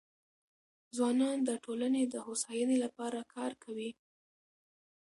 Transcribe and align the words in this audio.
ځوانان 0.95 1.37
د 1.43 1.49
ټولنې 1.65 2.03
د 2.07 2.15
هوساینې 2.25 2.77
لپاره 2.83 3.19
کار 3.33 3.51
کوي. 3.63 3.91